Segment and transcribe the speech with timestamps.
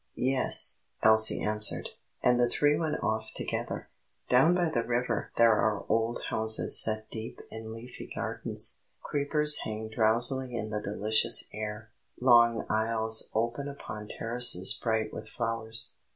[0.17, 1.89] "Yes," Elsie answered;
[2.23, 3.87] and the three went off together.
[4.29, 9.89] Down by the river there are old houses set deep in leafy gardens; creepers hang
[9.89, 15.97] drowsily in the delicious air; long aisles open upon terraces bright with flowers.